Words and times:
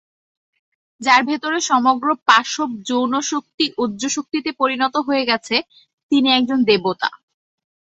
যাঁর 1.01 1.21
ভেতরে 1.25 1.59
সমগ্র 1.69 2.07
পাশব 2.27 2.69
যৌনশক্তি 2.87 3.65
ওজঃশক্তিতে 3.77 4.51
পরিণত 4.61 4.95
হয়ে 5.07 5.23
গেছে, 5.29 5.55
তিনি 6.11 6.27
একজন 6.31 6.59
দেবতা। 6.69 7.09